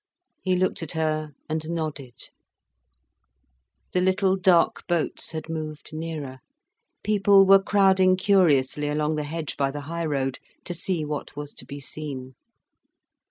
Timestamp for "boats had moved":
4.87-5.93